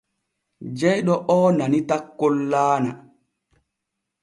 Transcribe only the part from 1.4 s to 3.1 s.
nani takkol laana.